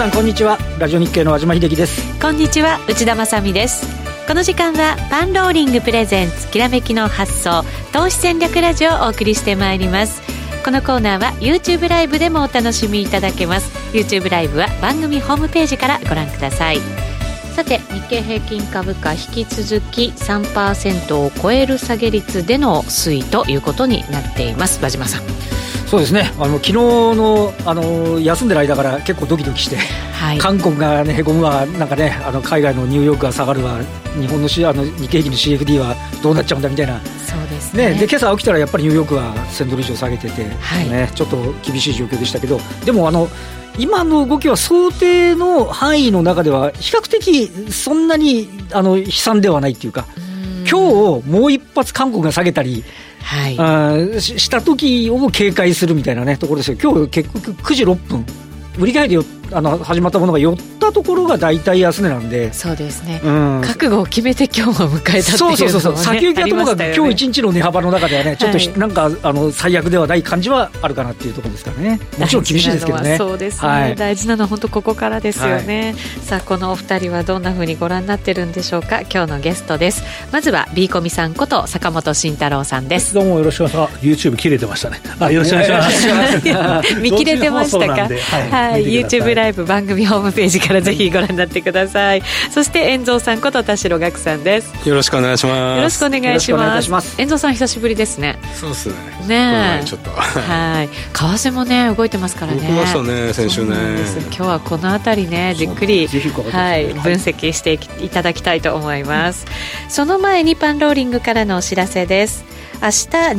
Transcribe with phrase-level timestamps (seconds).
[0.00, 0.56] 皆さんこんにちは。
[0.78, 2.18] ラジオ日経の和島秀樹です。
[2.22, 3.86] こんにちは内田まさです。
[4.26, 10.22] この時間はパンローリングプレゼンツきらめきの発想投資戦略ラジオをお送りしてまいります。
[10.64, 13.70] このコーナーは YouTube ライブでもお楽しみいただけます。
[13.92, 16.78] YouTube ライブは番組ホームページからご覧ください。
[17.54, 24.80] さて日経平均株価引き続き3%を超える下げ率での推移ということになっています。
[24.82, 25.22] 和島さん
[25.90, 26.30] そうですね。
[26.38, 33.80] あの昨日のあの休んでる間から結構ドキドキして、はい、韓国が、ね、へこむわなんかねあの海外のニューヨークが下がるわ
[34.14, 37.00] 日本のあの日経平均の CFD はどうなっちゃうんだみたいな。
[37.00, 37.90] そうですね。
[37.90, 43.26] ねで今朝起きたらやっぱりニューヨークは1000ドル以上下げてて、はい、ね、ちょっと厳しい状況でしたけどでもあの
[43.76, 50.06] 今の動きは想定の範囲の中では比較的そんなにあの悲惨ではないっていうか
[50.70, 52.84] 今日もう一発韓国が下げたり
[53.22, 56.78] はい、あした時を警戒するみたいなねところですよ。
[56.82, 58.24] 今日結局9時6分。
[58.78, 59.18] 売り買いで
[59.52, 62.52] あの始まったものが寄ったところが大体安値なんで。
[62.52, 72.00] そうですね、うん、覚悟を決めて今日を迎えたっていう、ね、そうそうそう先行きはともかく、今日一日の値幅の中ではねちょっと、はい、なんかあの最悪ではない感じはあるかなっていうところですからね。
[72.18, 73.16] もちろん厳しいですけどね。
[73.16, 79.00] そうですね、はい、大事なのは本当ここからですよね、はい、さあこのお二人はどんなふうにご覧になってるんでしょうか。
[79.02, 80.02] 今日のゲストです。
[80.32, 83.14] まずは B コミさんこと坂本慎太郎さんです。
[83.14, 84.06] どうもよろしくお願いします。
[84.06, 85.00] YouTube 切れてましたね。
[85.18, 86.08] あよろしくお願いし
[86.52, 86.94] ます。
[87.00, 88.08] 見切れてましたか？
[88.30, 92.22] はい、はい、YouTube ライブ 番組ホームページからぜひご覧になってください。
[92.50, 94.88] そして遠蔵さんこと田代岳さんです。
[94.88, 95.76] よろしくお願いします。
[95.76, 97.14] よろしくお願いします。
[97.18, 98.38] 遠蔵さん久しぶりですね。
[98.54, 98.94] そうですね。
[99.26, 100.10] ねちょっと。
[100.10, 100.88] はい。
[100.88, 102.60] 為替もね動いてますからね。
[102.60, 103.76] 動きましたね先週ね。
[104.26, 109.46] 今日はこの辺りねじっくりはい分析していただきたいと思います。
[109.88, 112.44] その前にパンローリングからのお知らせです
[112.82, 112.92] 明日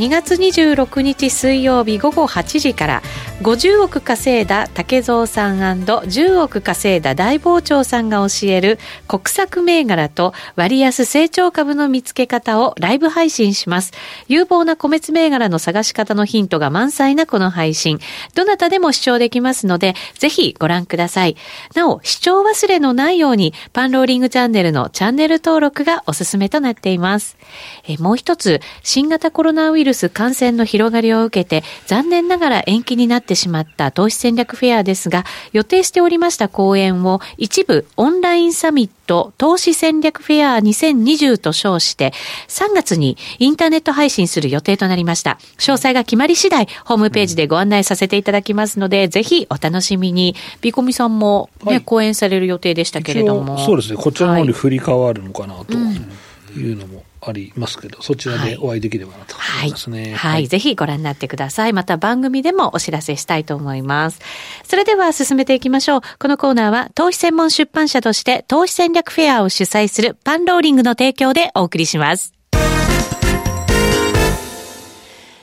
[0.06, 3.02] 2月26日水曜日午後8時から
[3.41, 13.94] 50億稼いだ竹蔵さん &10 億稼いだ大傍聴さんが教える国策銘柄と割安成長株の見つけ方をライブ配信します。
[14.28, 17.97] 有望な個別銘柄の探し方のヒントが満載なこの配信。
[18.35, 21.35] どなたでも視聴できますので、ぜひご覧ください。
[21.73, 27.38] なお、視聴忘れのないように、パンローリングチャンネルのチャンネル登録がおすすめとなっています。
[27.88, 42.14] えもう一つ、新型コロナウイルス感染の広がりを受けて、残念ながら延期になってしまった投資戦略フェアですが、予定しておりました講演を一部オンラインサミット投資戦略フェア2020と称して、
[42.47, 45.40] 3月にインターネット配信する予定となりました。
[45.58, 50.36] 詳細が決まり次第、ホームページでご案内させていただきますので、ぜひお楽しみに。
[50.62, 53.58] ビコミさんもね、はい、講演される予定でしたけれども。
[53.58, 56.97] そうですね、こちらの方に振り変わるのかなというのも。
[56.97, 60.14] うんありますけど、そちらでお会いできればなと思いますね。
[60.14, 60.34] はい。
[60.34, 61.74] はい、ぜひご覧になってください。
[61.74, 64.20] また番組でもお知らせしたいと思います。
[64.64, 66.02] それでは進めていきましょう。
[66.20, 72.41] このコーナーは投資専門出版社として投資戦略フェアを主催するパンローリングの提供でお送りします。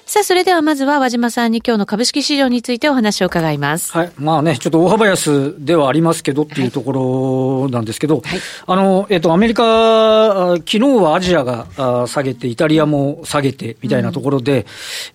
[0.08, 3.92] さあ、それではまずは和島さんに今日の株式市場についてお話を伺います。
[3.92, 4.12] はい。
[4.16, 14.60] まあね、ちょっと大幅安ではありますけどっていうところなんですけど、はい、あの、えっ、と、アメリカ、昨日はアジアが下げて、イタリアも下げてみたいなところで、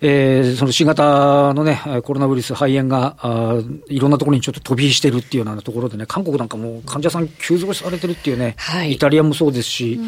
[0.00, 3.56] うん、えー、その新型のね、コロナウイルス肺炎があ
[3.88, 10.06] いろんなところにちょっと飛び火してるっていうようなところでね、韓国なんかも患者さん急増されてるっていうね、はい、イタリアもそうですし、うん。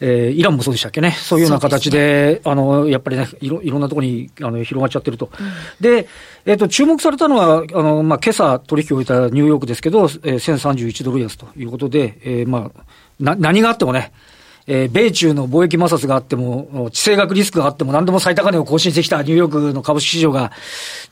[0.00, 5.30] えー、イランもそうでしたっけね、そういうような形で、でね、あのやっぱりねいろ、いろんなところにあの広がっちゃってると。
[5.38, 5.46] うん、
[5.80, 6.06] で、
[6.44, 12.84] えーと、注目されたのは、あのまあ今朝取引を終えたニューヨークですけど、えー、1031ドル安ということで、えーまあ、
[13.20, 14.12] な何があってもね、
[14.66, 20.52] えー、米中の貿易摩擦があっても、地政学リスクがあっても、何でも最高値を更新してきたニューヨークの株式市場が、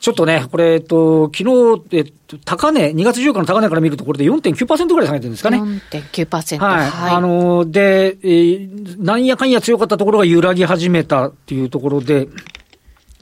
[0.01, 1.45] ちょっとね、これ、えっと、昨
[1.79, 5.59] 日、えっと、高値、2月14日の高値から見ると、これで4.9%ぐらい下げてるんですかね。
[5.59, 6.59] 4.9%。
[6.61, 6.91] はい。
[6.91, 12.29] はい、あの、で、えー、なんやかんや強かったところが揺らぎ始めたっていうところで、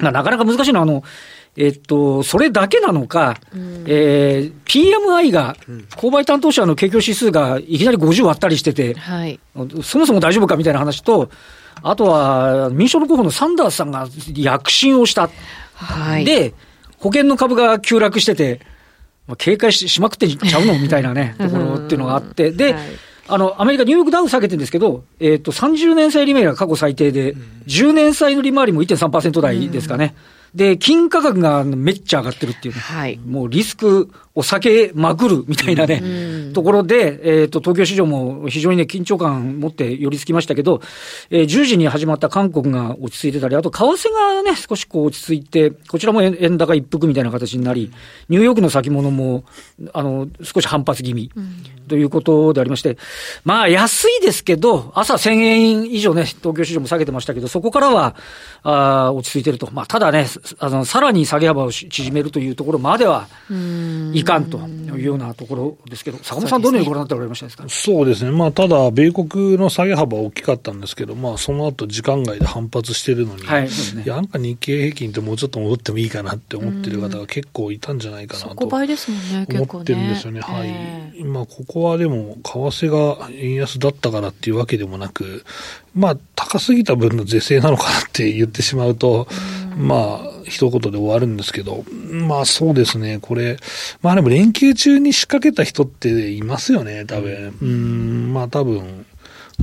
[0.01, 1.03] なかなか難しいのは、あの、
[1.57, 5.57] えっと、それだけなのか、うん、えー、PMI が、
[5.97, 9.41] 購買担当者の景況指数がいきなり50割ったりしてて、はい、
[9.83, 11.31] そもそも大丈夫かみたいな話と、
[11.83, 15.31] あとは民主党の候補のサンダースさんが躍進をした。
[15.75, 16.55] はい、で、
[16.99, 18.61] 保険の株が急落してて、
[19.27, 20.79] まあ、警戒ししまくってちゃうの？
[20.79, 22.83] みたいなね、ところっていうのがあって、で、はい
[23.33, 27.35] あの、アメリカ、ニューヨークダウ下げてるんですけど、えっ、ー、と、30年債利回りが過去最低で、
[27.67, 30.15] 10年債の利回りも1.3%台ですかね。
[30.55, 40.81] で、金価格がめっちゃ上がってるっていう、はい、もうリスクを避けまくるみたいなね、ところで、えっ、と、東京市場も非常にね、緊張感持って寄り付きましたけど、
[41.31, 47.93] えー、10時に始まった韓国が落ち着いてたり、あと、為替がね、少しこう落ち着いて、こちらも円高一服みたいな形になり、
[48.29, 49.45] ニューヨークの先物も、
[49.93, 51.31] あの、少し反発気味、
[51.89, 52.99] ということでありまして、
[53.45, 58.15] まあ、安いですけど、朝1000円以上ね、東京市場も下げてましたけど、そこからは、
[58.63, 59.71] あ落ち着いてると。
[59.73, 60.27] まあ、ただね、
[60.59, 63.27] あの、さらに下げ幅を縮めるというところまでは
[64.21, 67.65] いかんというようなところですけど、坂本さん、どのようにご覧になっておられましたですか？
[67.69, 73.69] そうですね、まあ、ただ、米国の下げ幅は大きかったんですけど、まあ、その後時間外で反発してるのに、はいね、
[74.05, 80.41] いや、なんか日経平均ってもうちょっと戻ってもいいかなって思ってる方が結構いたんじゃないかなと思ってるんですよね。
[80.41, 81.25] はい。
[81.25, 82.51] まあ、ここはでも、為
[82.87, 85.45] 替が円安だったからっていうわけでもなく、
[85.95, 89.27] まあ、高すぎた分の是正なのかなって言ってしまうと、
[89.77, 93.57] まあ、一言で終わるんですけど、まあそうですね、これ、
[94.03, 97.57] まあでも連休中に仕掛けた人っていますよね、多分。
[97.63, 99.07] うん、まあ多分、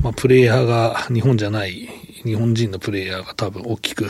[0.02, 1.88] まあプレイヤーが日本じゃない
[2.24, 4.06] 日本人のプレイヤーが多分大きく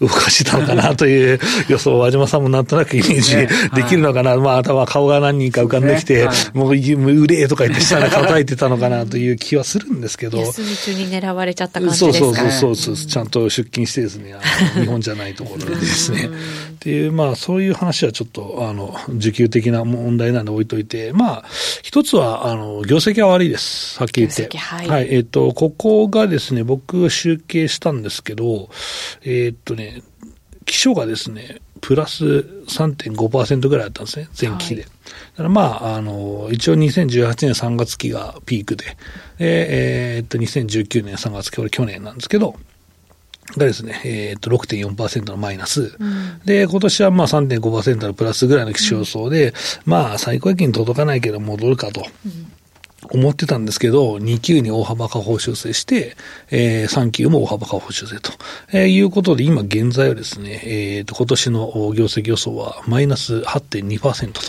[0.00, 3.36] 動かしたのかなという予想を和島さんもなんとなくイメージ
[3.74, 4.36] できるのかな。
[4.36, 10.38] まあ、頭顔が何人か浮かんできて、もう、うれえとか言って下で叩いてたのかなという気はするんですけど。
[10.38, 12.24] 休み中に狙われちゃった感じですか？
[12.24, 14.34] そうそうそうそう、ちゃんと出勤してですね、
[14.74, 16.26] 日本じゃないところでですね。
[16.26, 16.30] っ
[16.80, 21.44] ていう、まあ、そういう話はちょっと、あの、需給的な問題なんで置いといて、まあ、
[21.82, 23.98] 一つは、あの、業績は悪いです。
[23.98, 24.56] はっきり言って。
[24.56, 25.08] はい、はい。
[25.10, 28.70] えっ、ー、と、ここがですね、僕集計したんですけど、
[29.22, 30.02] えー、っとね、
[30.64, 34.82] 基礎がですね、プラス3.5%ぐらいあったんですね、前期で。
[34.82, 34.90] はい、だ
[35.38, 38.84] からまあ、あの、一応2018年3月期がピークで、
[39.38, 42.54] で、えー、っと、2019年3月期、これ去年なんですけど、
[43.56, 45.96] がですね、えー、っと、6.4%のマイナス。
[45.98, 49.52] うん、で、今年はまあ3.5%のプラスぐらいの基調予想で、うん、
[49.86, 52.06] まあ、最高益に届かないけど戻るかと。
[52.24, 52.49] うん
[53.12, 56.16] 思ってたんですけど、2級に大幅下方修正して、
[56.50, 58.32] えー、3級も大幅下方修正と、
[58.72, 64.40] えー、いうことで、今現在はですね、えー、と今年の業績予想はマイナス8.2%と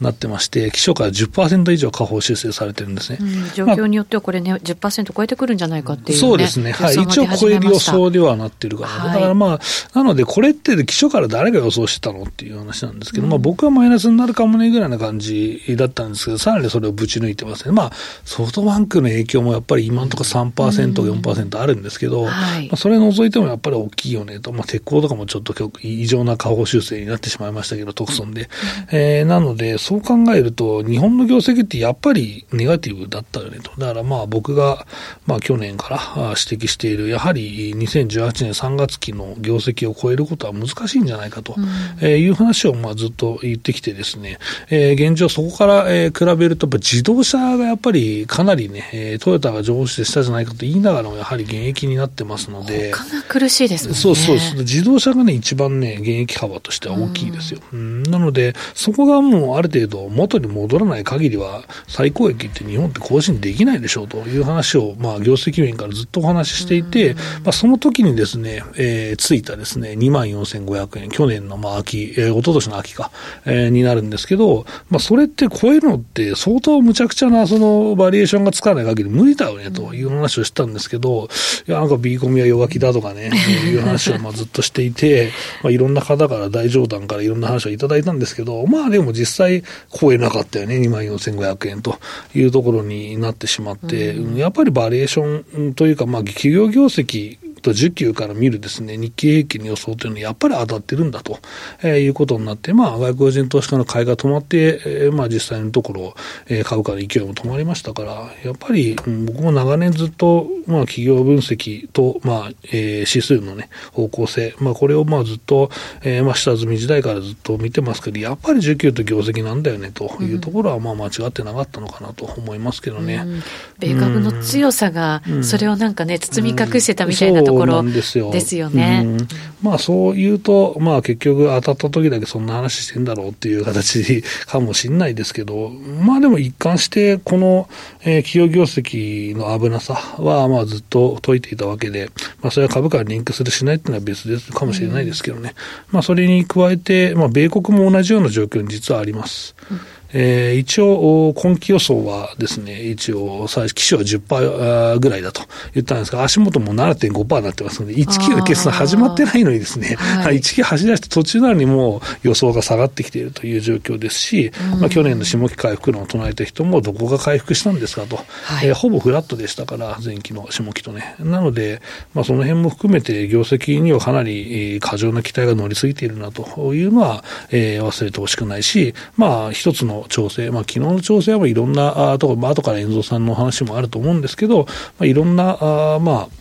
[0.00, 3.18] なってまして、はい、基礎から10%以上下方修正されてるんですね。
[3.20, 6.72] うん、状況によってはこれね、まあ、10%超えてくるんじゃないかっていう、ね、そうですね。
[6.72, 6.94] はい。
[6.94, 8.88] 一応超える予想ではなってるかな。
[8.88, 9.60] はい、だからまあ、
[9.94, 17.72] なのでこれって基礎から誰が予想してたのっていう話なんですけど、うん、まあ僕はマイナスになるかもねぐらいな感じだったんですけど、さらにそれをぶち抜いてますね。
[17.72, 17.87] まあ、
[18.24, 28.42] ソフトバンクの影響もやっぱり今のところ3%、4%あるんですけど、はい、まあ、それ除いてもやっぱり大きいよねと、まあ、鉄鋼とかもちょっと異常な下方修正になってしまいましたけど、特損で。
[28.42, 28.48] うん、
[28.90, 33.72] えー、なので、そう考えると、日本の業績ってやっぱりネガティブだったよねと。
[33.78, 34.86] だからまあ僕が、
[35.26, 41.56] まあ去年から指摘している、やはり2018年3月期の業績を超えることは難しいんじゃないかと、
[42.00, 44.38] えいう話をまあずっと言ってきてですね、
[44.70, 52.92] えー、現状そこから、え比べると、自動車がやっぱりかなりね、えー、トヨタが上司でしたじゃないかと言いながらも、やはり現役になってますので。
[52.92, 53.94] 他が苦しいですね。
[53.94, 54.36] そうそう。
[54.58, 57.60] 自動車がね、一番ね、現役幅としては大きいですよ。
[57.72, 67.14] うん、なので、そこがもうある程度元に戻らない限りは、最高益って日本って更新できないでしょうという話を、まあ、業績面からずっとお話ししていて、
[67.44, 73.10] まあ、その時にですね、えー、ついたですね、24,500円、去年のまあ秋、えー、一昨年の秋か、
[73.44, 81.28] えー、になるんですけど、まあ、それって超えるのって相当むちゃくちゃな、その、バリエーションがつかない限り無理だよね、という話をしたんですけど、
[81.66, 83.30] いや、なんか B コミは弱気だとかね、
[83.66, 85.30] いう話をまあずっとしていて、
[85.62, 91.98] まあ、いろんな方から大冗談からいろんな話をいただいたんですけど、まあでも実際超えなかったよね、24,500円と
[92.34, 101.38] いうところになってしまって、うん、やっぱりバリエーションというか、まあ企業業績と需給から見るですね、日経平均の予想というのはやっぱり当たってるんだと、
[101.82, 106.14] えー、いうことになって、まあ、外国人投資家の買いが止まって、えー、まあ、実際のところ、
[106.46, 108.12] えー、株価の勢いも止まりましたから、
[108.44, 115.70] やっぱり、うん、僕も長年ずっと、まあ、企業分析と、まあ、えー、指数のね、方向性、まあ、これをまあ、ずっと、
[116.02, 123.22] えー、まあ、下積み時代からずっと見てますけど、やっぱり需給と業績なんだよね、というところは、まあ、間違ってなかったのかなと思いますけどね。
[123.24, 123.42] うん、
[123.78, 128.30] 米株の強さが、それをなんかね、包み隠してたみたいなところですよ。
[128.30, 129.02] ですよね。
[129.04, 129.28] うん、
[129.62, 137.68] まあそう言うと、まあ結局当たった時だけそんな話してんだろうっていう形かもしれないですけど、まあでも一貫してこの、
[138.02, 142.10] えー、企業業績の危なさはまあずっと解いていたわけで、
[142.42, 145.54] まあそれは株価にリンクするしないっていうのは別ですかもしれないですけどね。
[145.88, 149.54] うん、まあそれに加えて、まあ米国も同じような状況に実はあります。
[149.70, 149.80] うん
[150.12, 155.42] えー、一応、今期予想はですね、一応、最初、機種は10%ぐらいだと
[155.74, 171.16] 言ったんですが、足元も7.5%になってますので、1期の決算始まってないのにですね、はい、1期走り出して途中なのにも予想が下がってきているという状況ですし、うん、まあ、去年の下期回復論を唱えた人もどこが回復したんですかと、はい、えー、ほぼフラットでしたから、前期の下期とね。
[171.18, 171.82] なので、
[172.14, 184.66] まあ、その辺も含めて業績にはかなり過剰な期待が乗りすぎているなというのは、えー、忘れてほしくないし、まあ、一つの調整、まあ、昨日の調整はいろんなあところ、まあ後から遠藤さんの話もあると思うんですけど、
[184.98, 186.37] まあ、いろんな、あまあ、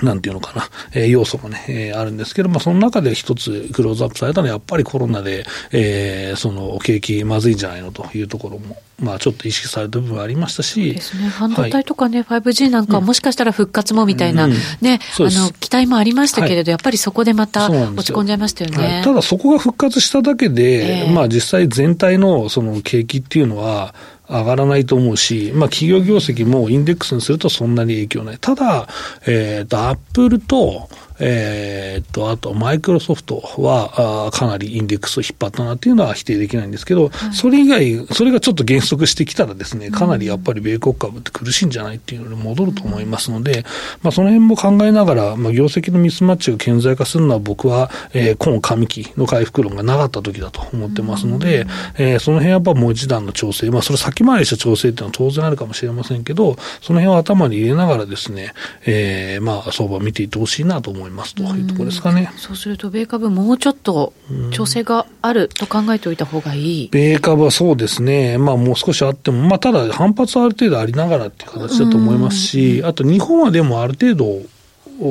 [0.00, 10.94] なんていうのかな、えー、要素がね、えー、あるんですけど、まあ、その中で一つクローズアップされたのは、やっぱりコロナで、えー、その景気まずいんじゃないのというところも、まあ、ちょっと意識された部分はありましたし。
[10.94, 11.28] ですね。
[11.28, 18.94] 半導体とかね、はい、5G なんか、もしかしたら復活もみたいな、うん、ね、あの、期待もありましたけれど、はい、やっぱりそこでまた落ち込んじゃいましたよね。
[18.94, 23.94] はい、ただ、そこが復活しただけで、えー、まあ、実際全体のその景気っていうのは、
[24.32, 28.38] 上がらないと思うし、まあ、企業業績もインデックスにするとそんなに影響ない。
[28.38, 28.88] ただ、
[29.26, 30.88] えっ、ー、と、アップルと、
[31.18, 43.64] えー、っと、あと、マイクロソフトは、あかなりインデックスを引っ張ったなっていうのは否定できないんですけど、はい、それ以外、それがちょっと減速してきたらですね、かなりやっぱり米国株って苦しいんじゃないっていうのに戻ると思いますので、
[44.02, 51.66] まあ、その辺も考えながら、まあ、業績のミスマッチが顕在化するのは僕は、えー、今上期の回復論がなかった時だと思ってますので、
[51.98, 58.54] えー、その辺はやっぱもう一段の調整、まあ、それ先回りした調整っていうのは当然あるかもしれませんけど、その辺を頭に入れながらですね、
[58.86, 61.01] えー、まあ、相場を見ていってほしいなと思います
[61.34, 62.02] というところです。
[62.02, 62.30] かね。
[62.36, 64.12] そうすると、米株、もうちょっと
[64.50, 74.40] 調整があると考えておいた方がいい、米株はそうですね、まあ、もう少しあっても、まあ、ただ、反発はある程度ありながらっていう形だと思いますし、あと日本はでもある程度、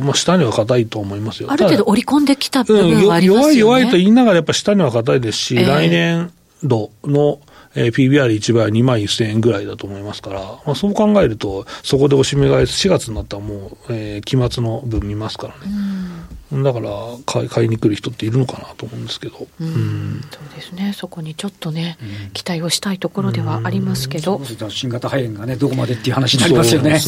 [0.01, 1.51] まあ、下には硬いと思いますよ。
[1.51, 6.31] ある程度織り込んできた部分はありますよね、うん、弱い弱いと言いながら、やっぱ下には硬いですし、えー、来年
[6.63, 7.39] 度の
[7.75, 16.63] えー、PBR1 倍は2万1000円ぐらいだと思いますから、まあ、そう考えると、そこでおしめ買い、4月になったらもう、えー、期末の分見ますからね。
[16.63, 16.89] だから
[17.25, 19.47] 買い、買いに来る人っているのかなと思うんですけど。
[19.61, 21.97] うん、そうですね、そこにちょっとね、
[22.33, 24.41] 期待をしたいところではありますけど。
[24.69, 26.99] 新型肺炎がね、どこまでっていう話になりますよね。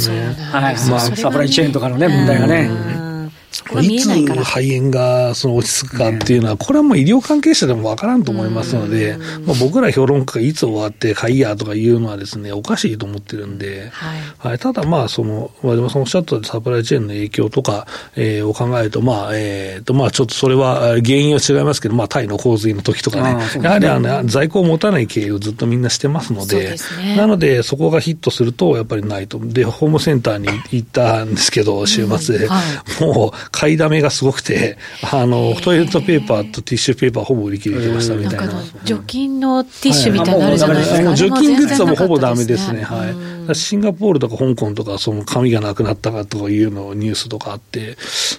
[0.51, 0.75] はい。
[0.89, 3.12] まあ、サプライチェーンとかのね、問題がね。
[3.53, 23.63] そこいつ肺炎がその落ち着くかっていうのは、これはもう医療関係者でもわからんと思いますので、まあ、僕ら評論家がいつ終わってかいやとかいうのはですね、おかしいと思ってるんで、はい、はい、ただまあ、その、和島さんおっしゃったサプライチェーンの影響とか、えー、を考えると、まあ、えー、と、まあ、ちょっとそれは原因は違いますけど、まあ、タイの洪水の時とかね、ね。
[23.63, 26.69] やはりあの在庫を持たない経営をずっとみんなしてますので、で
[27.01, 29.39] ね、なので、そこがヒットすると、やっぱりないと。
[29.39, 32.61] で、ホームセンターに行ったんですけど、週末で、は
[33.01, 34.77] い、もう、買いだめがすすごくて、
[35.11, 38.53] あの、トイレットペーパーとティッシュペーパーほぼ売り切れてましたみたいな。
[38.85, 41.13] 除菌のティッシュみたいなのあるじゃないですか。
[41.13, 42.83] 除菌グッズはもうほぼダメですね。
[42.83, 43.32] はい。
[43.53, 47.97] シンガポールとか香港とか、その紙がなくなったかとかいうのニュースとかあって、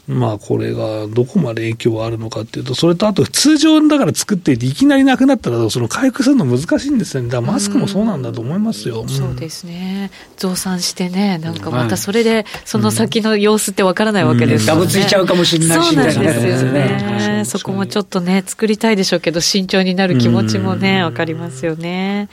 [0.09, 7.29] まあこれがどこまで影響あるのかっていうと、それとあと通常だから作っていて、いきなりなくなったら、その回復するの難しいんですよね。
[7.29, 9.05] だからマスクもそうなんだと思いますよ。
[9.09, 10.11] そうですね。
[10.37, 14.81] 増産してね、なんかまたそれで、その先の様子ってわからないわけですよね。
[14.81, 17.43] ダブついちゃうかもしれないそうなんですよね。
[17.45, 22.29] そこもちょっとね、作りたいでしょうけど、慎重になる気持ちもね、わかりますよね。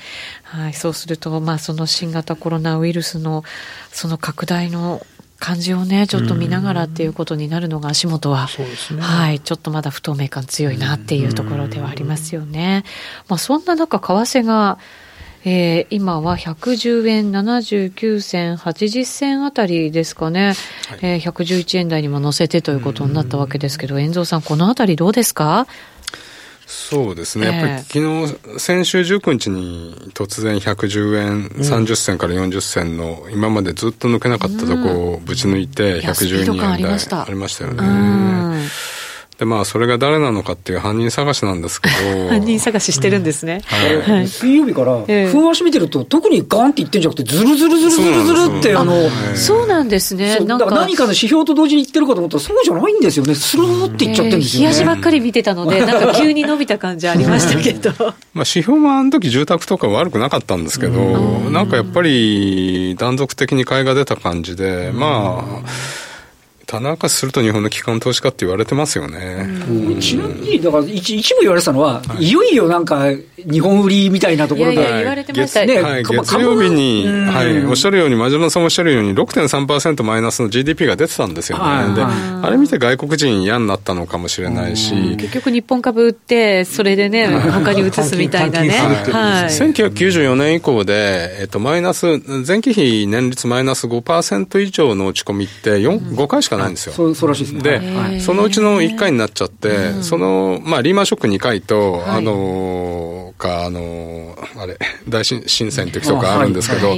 [0.51, 3.43] はい、そうすると、まあ、その新型コロナウイルスの、
[3.91, 5.05] その拡大の
[5.39, 8.48] 感じをね、ちょっと見ながらっていうことになるのが足元は、
[8.91, 12.84] ね、はい、ちょっとまだ不透明感強いなっていうところではありますよね。
[13.29, 14.77] まあ、そんな中、為替が、
[15.46, 20.53] えー、今は110円79銭80銭あたりですかね、
[20.88, 25.65] はい、えー、111円台にも乗せてということになったわけですけど、遠藤さん、このあたりどうですか？
[26.72, 36.78] そうですね、やっぱり昨日、先週19日に突然110円30銭から40銭の、今までずっと抜けなかったとこをぶち抜いて、112円台あ
[37.28, 38.70] りましたよね。
[39.41, 42.29] で、まあ、それが誰なのかっていう犯人探しなんですけど。
[42.29, 43.62] 犯人探ししてるんですね。
[44.05, 50.38] はい、水曜日から、ふん足見てると、特にガンって言ってんじゃなくて、ずるずるずるずるずるって、あの、そうなんですね。
[50.45, 53.33] だから何かの指標と同時に言ってるかと思ったら、そうじゃないんですよね。
[53.33, 54.67] スローって言っちゃってるんですよね。
[54.67, 57.89] 冷やしばっかり見てたので、 なんか急に伸びた感じありましたけど。
[57.98, 61.00] まあ、指標もあの時住宅とか悪くなかったんですけど、
[61.50, 65.67] なんかやっぱり断続的に買いが出た感じで、まあ、
[66.72, 69.46] 棚明かしすると日本の機関投資家って言われてますよね。
[70.00, 75.66] ちなみに、だから一一部言われてたのは、はい、いよいよなんか、日本売りみたいなところで、言われてました。
[75.66, 81.63] ね、はい、月曜日に、はい、おっしゃるように、真島さんおっしゃるように、6.3%マイナスの GDP が出てたんですよね。
[81.63, 84.94] はい、で、あれ見て外国人嫌になったのかもしれないし。
[85.18, 88.70] 結局日本株売って、それでね、他に移すみたいなね。
[89.12, 92.06] はい、1994年以降で、えっと、マイナス、
[92.48, 96.94] 前期比年率マイナス5%以上の落ち込みって4、5回しかないんですよ。
[96.94, 97.62] そうそうらしいですね。
[97.62, 104.77] で、そのうちの1回になっちゃって、その、まあ、リーマンショック2回と、あの、か、あの、あれ、
[105.10, 105.41] 大震
[105.72, 106.96] 災の時とかあるんですけど、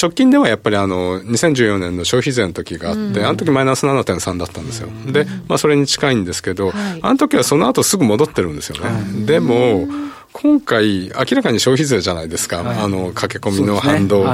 [0.00, 4.88] 直近ではやっぱりあの、2014年の消費税の時があって、あの時マイナス7.3だったんですよ。
[5.06, 6.72] で、まあそれに近いんですけど、
[7.02, 9.26] あの時はその後すぐ戻ってるんですよね。
[9.26, 9.88] でも、
[10.32, 14.24] 今回、明らかに消費税じゃないですか、あの、駆け込みの反動。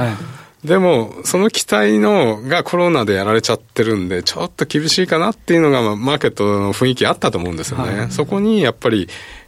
[0.65, 7.99] でも、その期待のがコロナでやられちゃってるんで、ちょっと厳しいかなっていうのが、マーケットの雰囲気あったと思うんですよね。
[7.99, 9.07] はい、そこにやっぱり、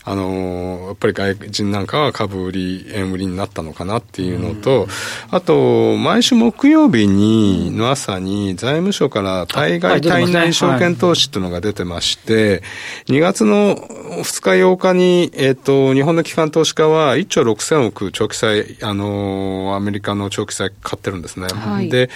[0.09, 4.87] あの、やっぱり外人なんかは株売り、円売りになったのかなっていうのと、
[5.31, 12.63] あと、毎週木曜日に、の朝に財務省から対外対内証券投資っていうのが出てまして、
[13.07, 21.47] 2月の2日8日に、えっ、と、日本の機関投資家は1兆6000億長期債、あの、アメリカの長期債買ってるんですね。
[21.53, 22.09] はい、で、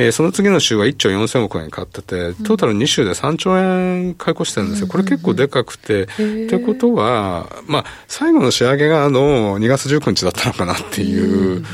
[0.00, 4.86] えー、その次の週は1兆4000億円買ってて、トータル2週で3兆円買い越してるんですよ。
[4.86, 6.06] これ結構でかくて、っ
[6.48, 11.64] てことは、まあ、最後の仕上げがあの2月19日だったのかなっていう。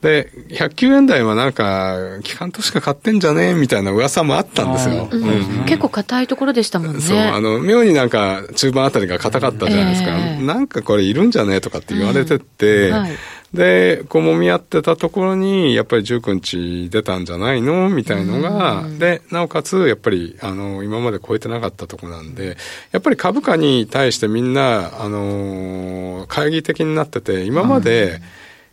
[0.00, 3.50] で、109円台はなんか、機関としか買ってんじゃね？
[3.50, 5.10] えみたいな噂もあったんですよ。
[5.12, 7.02] うんうん、結構硬いところでしたもんね。
[7.02, 10.16] そう、あの、妙になんか中盤あたりが硬かったじゃないですか。
[10.16, 11.56] えー、なんかこれいるんじゃね？
[11.56, 12.94] えとかって言われてて、うん。
[12.94, 13.10] はい、
[13.52, 17.88] で、こう揉み合ってたところに、やっぱり19日出たんじゃないの？
[17.88, 22.56] みたいのが、で、なおかつ、やっぱり、あの、今まで超えてなかったとこなんで、
[22.92, 28.20] やっぱり株価に対してみんな、あの、懐疑的になってて、今まで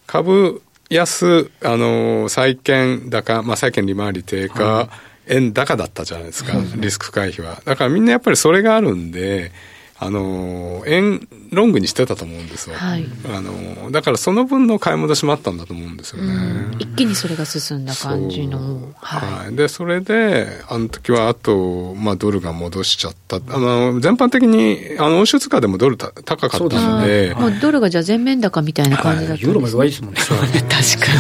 [0.06, 4.90] 株、安、あの、債券高、まあ、債券利回り低下、は
[5.28, 7.62] い、円高だったじゃないですか、リスク回避は。
[7.66, 9.52] だからみんなやっぱりそれがあるんで、
[10.00, 12.76] あの、円ロングにしてたと思うんですよ。
[12.76, 16.68] はい、あの、だからその分の買い戻しもあったんだと思うんですよね。
[16.78, 18.94] 一気にそれが進んだ感じの。
[18.96, 19.56] はい、はい。
[19.56, 23.38] で、それで、あの時はあと、まあドルが戻しちゃった。
[23.38, 27.34] あの、全般的に、あの、欧州通貨でもドルた高かったので。
[27.36, 30.20] もうドルがじゃあ全面高みたいな感じだったんです、ユーロも弱いですもんね。
[30.70, 31.18] 確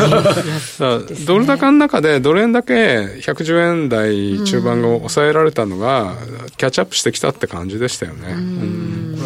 [0.77, 1.25] かに。
[1.25, 2.73] ドル高の中でドル円だけ
[3.21, 6.15] 110円台中盤が抑えられたのが、
[6.57, 8.35] キャッチアップしてきたって感じでしたよね。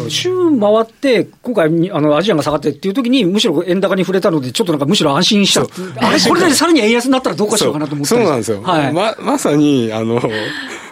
[0.08, 4.80] 週回って、今回、あのアジアが下がってっていう時に、むしろ円高に触れたので、ちょっとなん。
[4.80, 5.62] かむしろ安心した。
[5.62, 8.38] あれ、これでさらに円安になったらどうかしようかなと思ってそうなん。
[8.38, 8.62] ですよ。
[8.62, 10.20] はい、ままさに、あの、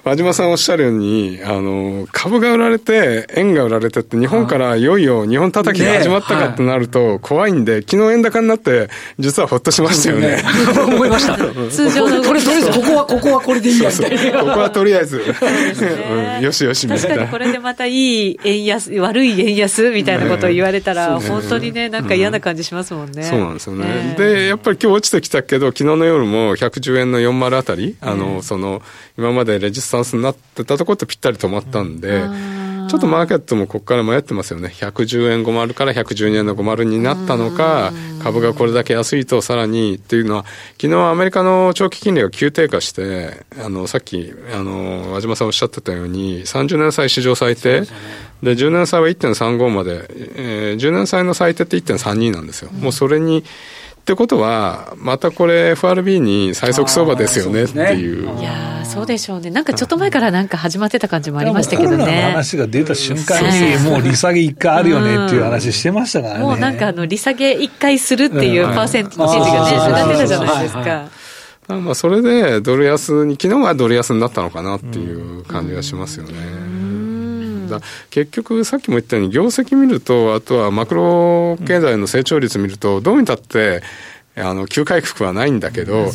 [0.02, 10.42] 和島さんおっしゃるように、あの、株が売られて、円が売られてって、日本からいよいよ日本叩きが始まったかってなると、怖いんで、昨日円高になって、実はほっとしましたよね。
[10.74, 11.36] 思いました。
[11.70, 13.90] 通常のとりあえず、ここは、ここはこれでいいや。
[13.90, 14.16] そうこ
[14.54, 17.08] こはとりあえず、うん、よしよしみたいな。
[17.08, 23.22] 確かにこれでまたいい円安、悪い円安みたいなことを言われたら、本当にね、なんか嫌な感じしますもんね。
[23.24, 24.14] そうなんですよね。
[24.16, 28.82] で、やっぱり今日落ちてきたけど、昨日の夜も110円の40あたり、あの、その、
[29.18, 32.22] 今までレジスタンスになってたところとぴったり止まったんで、
[32.90, 34.68] ちょっとマーケットもここから迷ってますよね。
[34.68, 47.82] 110円50から112円の50になったのか、株がこれだけ安いとさらにっていうのは、昨日アメリカの長期金利が急低下して、あの、さっき、あの、和島さんおっしゃってたように、30年債史上最低。
[48.42, 52.72] で、10年債は1.35まで、えー、10年債の最低って1.32なんですよ。
[52.72, 53.44] もうそれに、
[54.10, 58.40] ってことは、またこれ FRB に最速相場ですよねっていう。
[58.40, 59.50] いやそうでしょうね。
[59.50, 61.96] なんかちょっと前からなんか始まってた感じもありましたけどね。
[61.96, 66.40] コロナの話が出た瞬間に、もう利下げ一回あるよねっていう話してましたからね。
[66.40, 71.04] もうなんかあの、利下げ一回するっていうパーセンテージがね、上がってたじゃないですか。
[71.68, 76.79] まあそれでドル安に、昨日はドル安になったのかなっていう感じがしますよね。
[77.70, 77.80] だ。
[78.10, 83.82] 結局さっきも言ったように業績見るとあとはマクロ経済の成長率見るとどう見たって
[84.36, 86.12] あの急回復はないんだけど、ね、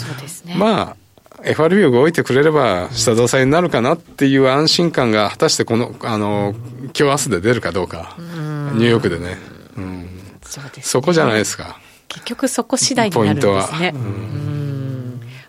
[0.57, 0.95] まあ
[1.43, 8.15] FRB が動いてくれれば下支えになるかなっていう安心感が果たしてこのあの今日明日で出るかどうか。
[8.17, 9.37] ニューヨークでね、
[9.77, 10.09] うん、
[10.41, 10.69] そね。
[10.81, 11.79] そこじゃないですか。
[12.07, 13.91] 結局そこ次第になるんですね。
[13.93, 14.49] ポイントは。
[14.49, 14.54] うん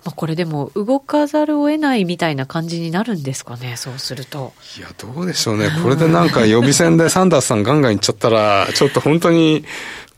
[0.06, 4.52] まあ、これでも動かざるを得ないみたいな感じになるんですかね、そうすると。
[4.78, 5.68] いや、どうでしょうね。
[5.82, 9.64] これでなんか予備選でサンダースさんガンガンいっちゃったら、ちょっと本当に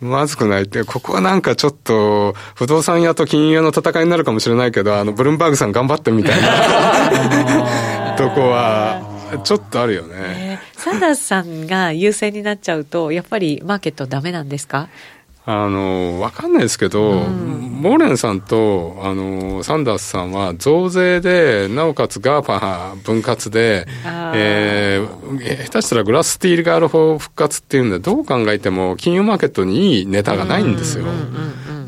[0.01, 8.15] まずくないって、ここはなんかちょっと、不動産屋と金融屋の戦いになるかもしれないけど、あの、ブルンバーグさん頑張ってみたいな。
[8.19, 9.01] とこは、
[9.45, 14.89] ちょっとあるよね、えー、サンダースさんが優勢になっちゃうと、やっぱりマーケットダメなんですか？
[15.51, 23.87] あの、わかんないですけど、うん、ウォーレンさんと、あの、サンダースさんは増税で、なおかつ GAFA分割で、
[24.35, 31.07] えー、下手したらグラススティールガール法復活っていうんで、どう考えても金融マーケットにいいネタがないんですよ。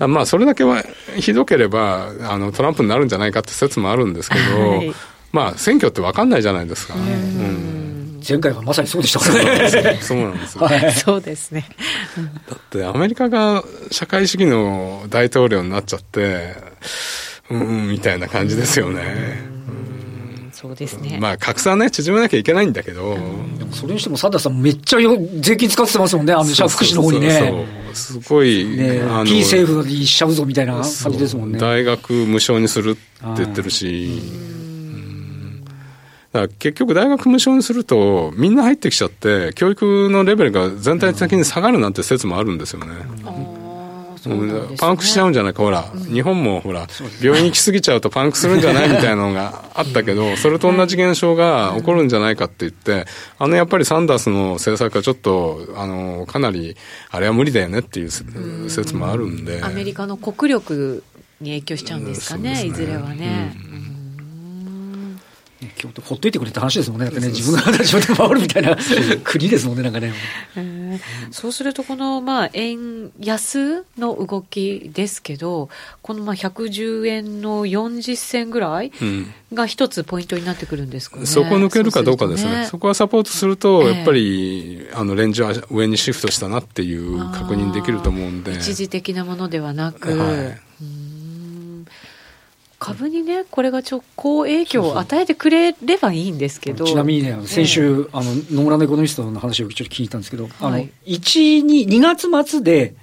[0.09, 0.83] まあ、それだけは
[1.16, 4.94] ひどければ、あの、トランプになるんじゃないかって説もあるんですけど、はい、
[5.33, 6.94] まあ、選挙ってわかんないじゃないですか。
[6.94, 7.80] うん
[8.26, 9.98] 前回はまさにそうでしたからね。
[10.02, 11.64] そうなんですよ、はい、そうですね。
[12.48, 16.54] だってアメリカが社会主義の大統領になっちゃって、
[17.50, 19.61] うん、みたいな感じですよね。
[20.61, 21.16] そうですね。
[21.18, 23.16] まあ、格差ね、縮めなきゃいけないんだけど。
[23.72, 27.66] それにしても、サダさんめっちゃよ税金使ってますもんね、あの、福祉の方にね。
[27.94, 31.59] すごい、ね、あの、P 政府にしちゃうぞみたいな感じですもんね。
[31.59, 33.00] 大学無償にするって
[33.38, 34.20] 言ってるし。
[36.33, 42.87] だから結局大学無償にすると、みんな入ってきちゃって、教育のレベルが全体的に下がるなんて説もあるんですよね。
[44.27, 46.87] うん、パンクしちゃうんじゃないか、ほら、うん、日本もほら、
[47.21, 53.07] 病院行き過ぎちゃうとパンクするんじゃないみたいなのがあったけど、それと同じ現象が起こるんじゃないかって言って、
[53.38, 56.77] あのやっぱりサンダースの政策はちょっと、あの、かなり、
[57.11, 59.64] あれは無理だよねっていう説もあるんで。
[59.64, 61.03] アメリカの国力
[61.40, 63.57] に影響しちゃうんですかね、ねいずれはね。
[63.64, 63.69] うん
[65.90, 68.76] 京都ほっといてくれって話ですもんね、だってね、自分が自分で回るみたいな
[69.24, 70.12] 国ですもんね、なんかね。
[71.31, 75.68] そうすると、この、まあ、円安の動きですけど、
[76.03, 78.92] このまあ110円の40銭ぐらい
[79.53, 81.22] が一つポイントになってくるんですか、ね。
[81.22, 88.53] うん、そこ抜けるかどうかですね、そ、ね、こはサポートすると、やっぱり、えー、あのレンジは上にシフトしたなっていう確認できると思うんで。
[88.53, 90.16] 一時的なものではなく。
[90.16, 90.69] はい
[92.94, 96.85] 株にね、これが直行影響を与えてくれればいいんですけど。
[96.85, 100.88] ちなみにね、先週、えー、あの、野村のエコノミストの話をちょっと聞いたんですけど、はい、あの、1、
[101.64, 102.00] 2、2
[102.31, 102.94] 月末で、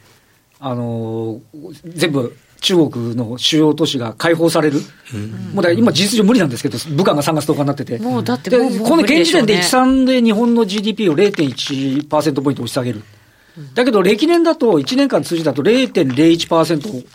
[0.60, 1.42] あの、
[1.86, 4.82] 全部、中国の主要都市が解放される、
[5.14, 13.04] うん、もうだ今、事実上無理なんですけど、武漢が3月10日になってて、もうだってこの現時点で13で日本の GDP を0.1%ポイント押し下げる、
[13.76, 17.06] だけど歴年だと、1年間通じだと0.01%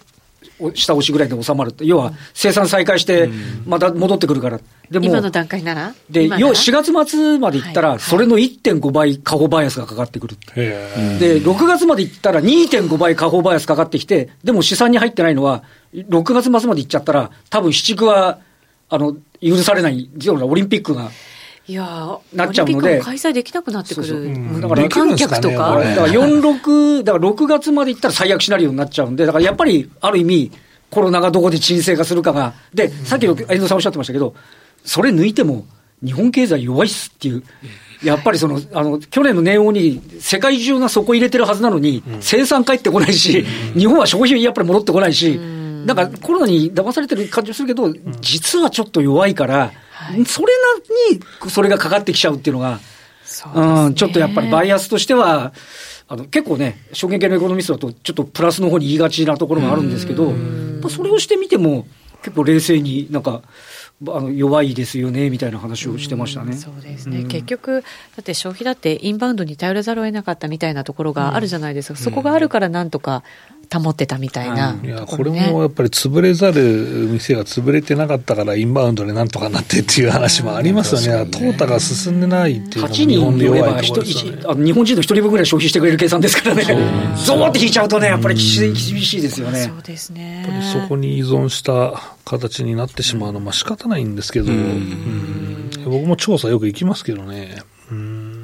[0.74, 3.28] 下押しぐらいで収まる要は生産再開して、
[3.66, 4.60] また戻ってくるから。
[4.90, 5.94] でも今の段階なら？
[6.10, 10.36] で、要4月末までいったら、それの1.5倍過保バイアスがかかってくる。
[10.54, 18.38] で、6月までいったら2.5倍過保バイアスかかってきて、でも試算に入ってないのは、6月末までいっちゃったら、多分七区は、
[18.88, 21.10] あの、許されない、オリンピックが
[21.68, 23.00] いやなっちゃうので。
[23.00, 24.06] 開催できなくなってくる。
[24.06, 25.54] そうそうだから観客とか。
[25.54, 30.52] だから4、6、だから6月までいったら最悪シナリオになっちゃうんで、だからやっぱりある意味、
[30.90, 32.52] コロナがどこで沈静化するかが。
[32.74, 34.34] で、さっきの遠藤さんおっしゃってましたけど、
[34.84, 35.64] それ抜いても
[36.04, 37.42] 日本経済弱いっすっていう。
[38.02, 45.38] やっぱりその、あの、去年の年王に世界中が底入れてるはずなのに、生産返ってこないし、日本は消費やっぱり戻ってこないし、
[45.86, 49.72] なんかコロナに騙されてる感じするけど、実はちょっと弱いから、
[50.26, 50.52] それ
[51.10, 52.80] なにそれがかかってきちゃうっていうのが、
[53.54, 55.52] うん、ちょっとやっぱりバイアスとしては、
[56.08, 60.32] あの結構ね、証券系のエコノミストだと、ちょっとプラスの方に言いがちなところもあるんですけど、
[60.90, 61.86] それをしてみても、
[62.22, 63.42] 結構冷静になんか、
[64.08, 66.54] あの弱いですよねみたいな話をしてましたね。
[66.54, 67.82] そうですね、結局、
[68.16, 73.22] だって消費だってインバウンドに頼らざるを得なかったみたいなところがあるじゃないですか、そこがあるからなんとか
[73.72, 84.42] 保ってたみたいな、ね、いやこれもやっぱり潰れざる店が潰れてなかったから、インバウンドでなんとかなってっていう話もありますよね、淘汰が進んでないっていうのも日本で弱いところですよね。
[84.46, 86.64] あ日本人の一人分ぐらい消費してくれる計算ですからね、
[87.24, 89.62] ゾーって引いちゃうとね、やっぱり厳しいですよね。
[89.62, 90.42] そうですね。
[90.42, 95.70] やっぱりそこに依存した形になってしまうのは、まあ仕方ないんですけど、うん。
[95.84, 97.62] 僕も調査よく行きますけどね。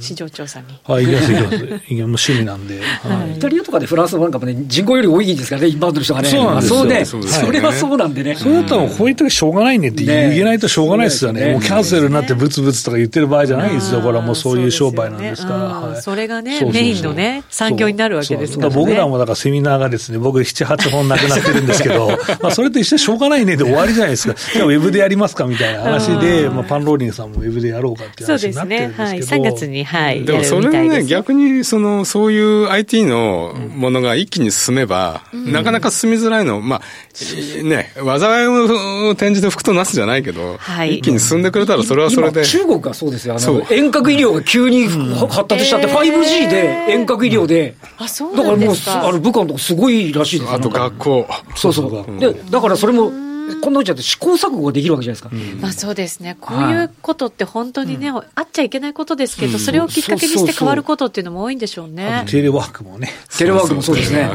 [0.01, 0.67] 市場調査に。
[0.85, 1.57] はい、行きます、行きます。
[1.59, 2.81] も趣味なんで。
[2.81, 6.29] はい、イタリアとかでフランスなんかもね、人口より多いですからね、インバウンドの人がね。
[6.29, 8.35] そうなんですそうね、それはそうなんでね。
[8.35, 11.53] そうだったら、こういう時しょうがないねって言えないとしょうがないですよね。
[11.53, 14.01] もうキャンセルになってブツブツとか言ってる場合じゃないですよ。
[14.01, 16.03] これはもうそういう商売なんですから。
[16.03, 22.09] それがね、メインのね、産業になるわけですから僕らもだからセミナーがですね、僕7、8本なくなってるんですけど、
[22.43, 24.35] まあそれと一緒にしょうがないねで終わりじゃないですか。
[24.53, 29.07] じゃあウェブでやりますかみたいな話で、まあパンローリングさんもウェブでやろうかっていう話になってるんですけど。
[29.07, 29.39] そうですね。
[29.39, 29.41] はい。
[29.41, 30.23] 3月に、はい。
[30.23, 42.45] でもそれはね、逆に、その、そういう IT のものが一気に進めば、うん、なかなか進みづらいの、まあ、ね、災いを転じて服となすじゃないけど、はい、一気に進んでくれたら、それはそれで。
[42.45, 43.37] 中国がそうですよ。
[43.37, 51.27] あの、遠隔医療が急に発達しちゃって、うん、5G で遠隔医療で、うん、あ、そうだからもう、あの、武漢のとこすごいらしいですあと学校。
[51.57, 52.21] そうそう。
[52.21, 53.11] で、だからそれも、
[53.57, 53.75] こん。
[53.75, 55.61] なうちだって試行錯誤できるわけじゃないですか。
[55.61, 56.37] まあそうですね。
[56.41, 62.25] こういうことって本当にね、あっちゃいけないことですけど、それをきっかけにして変わることっていうのも多いんでしょうね。
[62.27, 63.11] テレワークもね。
[63.37, 64.31] テレワークもそうですね。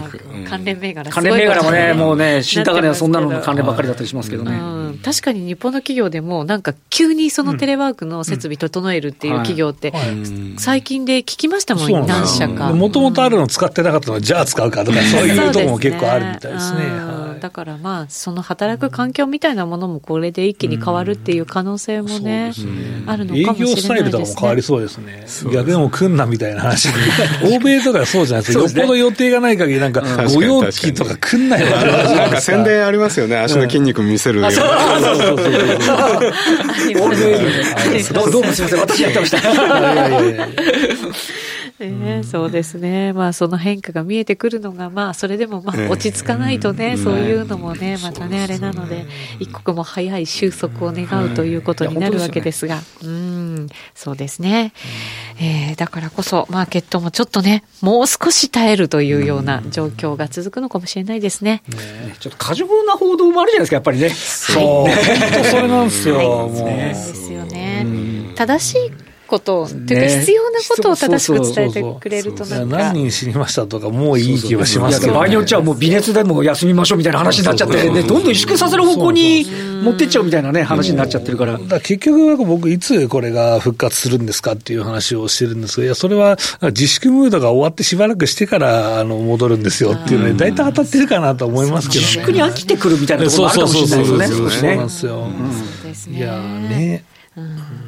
[0.49, 4.59] 関連銘柄関連銘柄もね、もうね、新高値はそんなのの関連ばっかりだったりしますけどね。
[5.03, 9.93] 確かに日本の企業でも、なんか急にそのテレワークの設備整えるっていう企業って、
[10.57, 12.71] 最近で聞きましたもん、何社か。
[12.71, 16.79] もともとあるの使ってなかったのじゃあ使うかとか、そういうとこも結構あるみたいですね。
[17.41, 22.51] だからまあ、その働く環境みたいなものもこれで一気に変わるっていう可能性もね、
[23.07, 23.57] あるのかもしれないですね。
[23.57, 25.25] 営業スタイルとかも変わりそうですね。
[25.53, 26.87] 逆にも来んなみたいな話。
[27.43, 28.63] 欧米とかそうじゃないですか。
[28.63, 30.01] よっぽど予定がない限り、なんか、
[30.33, 31.69] 御用機とか来んないわ。
[32.15, 33.37] なんか宣伝ありますよね。
[33.37, 34.41] 足の筋肉見せる。
[34.41, 34.65] そうそう
[35.17, 35.37] そう
[38.01, 38.31] そう。
[38.31, 38.79] どうもすみません。
[38.79, 39.37] 私やってました。
[41.87, 42.13] いやいやいや。
[42.13, 49.05] ね、うん、そうですね、まあ、その変化が見えてくるのが、まあ、それでもまあ落ち着かないとね、そういうのもね、またね、あれなので、
[49.39, 54.73] 一刻も早い収束を願うということになるわけですが、うん、そうですね、
[55.39, 61.63] えー、だからこそ、マーケットもちょっとね、もう少し耐えるというような状況が続くのかもしれないですね。
[61.69, 64.09] ねちょっと過剰な報道もあるじゃないですか、やっぱりね。
[64.09, 64.89] そう、本
[65.37, 66.15] 当それなんですよ。
[66.15, 67.85] はい、そうですよね。
[68.35, 79.45] 正しいことを、ね、というか必要なことを正しく伝えてくれるとなんか何人死にましたとかもういい気はしますけど、ね、場合によっちゃもう微熱でも休みましょうみたいな話になっちゃって、ね、どんどん萎縮させる方向に
[79.83, 81.53] 持ってっちゃうみたいなね話になっちゃってるから。
[81.57, 92.07] から結局僕いつこれが復活するんですかっていう話をしてるんですが、いや、それは自粛ムードが終わってしばらくしてからあの戻るんですよっていうので、大体当たってるかなと思いますけどね。
[92.07, 94.39] 自粛に飽きてくるみたいなところもあるかもしれないですね。
[94.49, 94.85] そうなん
[95.83, 96.15] ですよ。
[96.15, 97.03] いやね。
[97.35, 97.82] うん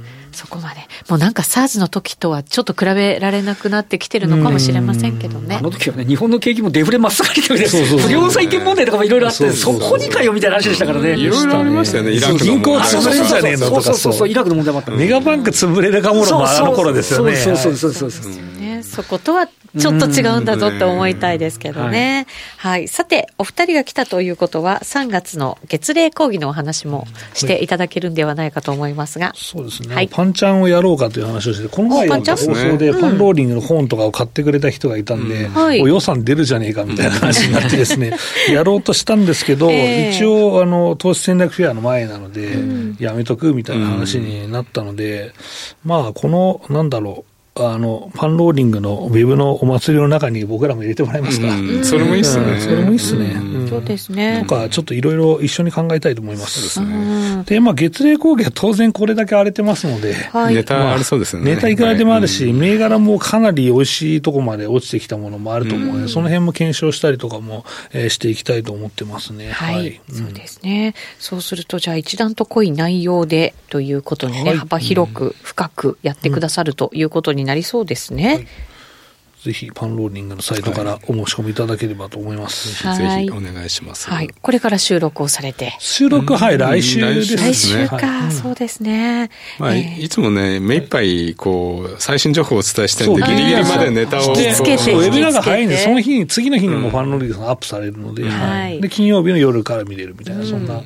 [0.45, 0.81] そこまで。
[1.09, 5.57] もうなんか SARS の時とはちょっと比べられなくなってきてるのかもしれませんけどね。
[5.57, 11.15] あの時はね、日本の景気もデフレ真っ盛りで、不良債権問題とかもいろいろあって、そこにかよみたいな話でしたからね。
[11.17, 12.39] いろいろありましたよね、イラクの。
[12.39, 13.81] 銀行潰れんじゃねえのとか。
[13.81, 14.91] そうそうそう、イラクの問題もあった。
[14.91, 17.35] メガバンク潰れるかものもあの頃ですよね。
[17.35, 18.11] そうそうそうそう。
[18.11, 18.19] そ
[19.07, 22.27] ことはちょっと違うんだぞって思いたいですけどね。
[22.57, 29.33] はい、さて、お二人が来たということは、3月の月例講義のお話もしていただけるんではないかと思いますが。
[29.35, 29.93] そうですね。
[29.93, 35.49] はい、パンチャンをやろうかという話をして、この前やった放送でパンローリングの本とかを買ってくれた人がいたんで、
[35.81, 38.13] お予算出るじゃねえかみたいな話になってですね、
[38.49, 42.57] やろうとしたんですけど、えー、一応、あの、投資戦略フェアの前なので、
[42.99, 45.33] やめとくみたいな話になったので、
[45.83, 51.47] まあ、この、なんだろう、あの、ファンローリングのウェブのお祭りの中に僕らも入れてもらえますか？
[51.83, 52.59] それもいいっすね。
[52.59, 53.33] それもいいっすね。
[53.69, 54.43] そうですね。
[54.45, 56.69] とか、ちょっといろいろ一緒に考えたいと思います。
[56.69, 57.43] そうですね。
[57.45, 60.15] で、まあ、月例講義は当然これだけ荒れてますので、
[60.49, 61.55] ネタありそうですね。
[61.55, 67.63] ネタいくらでもあるし、銘柄もかなり美味しいとこまで落ちてきたものもあると思うので、その辺も検証したりとかも、
[67.93, 69.51] えしていきたいと思ってますね。
[69.51, 70.01] はい。
[70.11, 70.93] そうですね。
[71.19, 78.15] そうすると、じゃあ一段と濃い内容でということにね、幅広く深くやってくださるということになりそうですね。
[78.15, 78.47] ね。
[79.45, 82.87] ぜひパンローリングのサイトからお申し込みいただければと思います。
[82.87, 84.09] はい、ぜひお願いします。
[84.09, 84.29] はい。
[84.41, 85.75] これから収録をされて。
[85.77, 87.53] 収録、はい、来週ですね。
[87.53, 89.29] 来週か、はい、そうですね。
[89.59, 94.23] まあ、いつもね、目いっぱい、こう、最新情報をお伝えしてるんで、ギリギリまでネタを。
[94.29, 94.93] 引きつけて。
[94.93, 98.81] ウェビナーが早いんで、その日に、次の日にもファンローリングがアップされるので、はい。
[98.81, 100.81] で、金曜日の夜から見れるみたいな、そんな。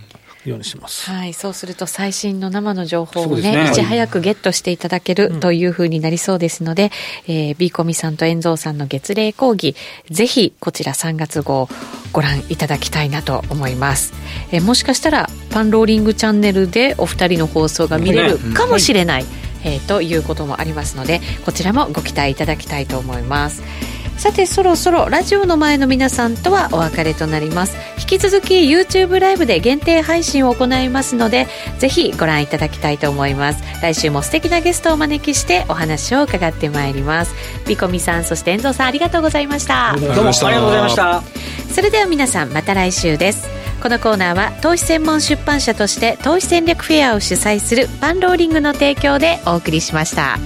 [0.49, 1.09] ようにします。
[1.09, 6.91] はい、そうすると最新の生の情報をね、ねいち早くゲットしていただけるというふうになりそうですので、
[7.27, 9.75] うん、えー、ビーコミさんと遠蔵さんの月例講義、
[10.09, 11.69] ぜひこちら3月号
[12.11, 14.13] ご覧いただきたいなと思います。
[14.51, 19.29] えー、もしかしたらパンローリングチャンネルでお二人の放送が見れるかもしれない、ね
[19.65, 23.63] うん、えー、ということもありますので、こちらもご期待いただきたいと思います。
[24.19, 27.77] さてそろそろラジオの前の皆さんとはお別れとなります。
[27.99, 33.63] 引き続き YouTube ライブで限定配信を行いますのでぜひご覧いただきたいと思います。
[33.81, 37.33] 来週も素敵なゲストをお招きしてお話を伺ってまいります。
[37.65, 39.95] ビコミさんそして遠藤さんありがとうございました。
[39.97, 40.11] どうも。
[40.11, 41.23] ありがとうございました。
[41.73, 43.47] それでは皆さんまた来週です。
[43.81, 50.37] このコーナーは投資専門出版社として投資戦略フェアを主催するパンローリングの提供でお送りしました。